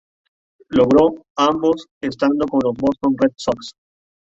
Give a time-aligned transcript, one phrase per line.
[0.69, 3.73] Logró ambos estando con los Boston Red Sox.